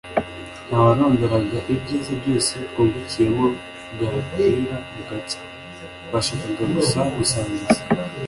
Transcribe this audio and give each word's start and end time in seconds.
nta 0.67 0.77
warondora 0.85 1.37
ibyiza 1.73 2.11
byose 2.21 2.51
twungukiyemo 2.69 3.45
bwakwira 3.93 4.75
bugacya, 4.93 5.39
twashakaga 6.05 6.63
gusa 6.75 6.99
gusangiza 7.15 7.81